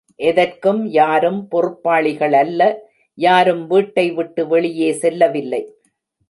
எதற்கும் 0.19 0.79
யாரும் 0.91 1.47
பொறுப்பாளிகள் 1.47 2.33
அல்ல 2.33 2.61
யாரும் 3.17 3.63
வீட்டை 3.67 4.07
விட்டு 4.11 4.47
வெளியே 4.47 4.91
செல்லவில்லை. 4.93 5.63